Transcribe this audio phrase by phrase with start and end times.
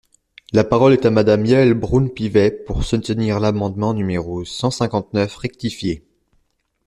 [0.51, 6.03] La parole est à Madame Yaël Braun-Pivet, pour soutenir l’amendement numéro cent cinquante-neuf rectifié.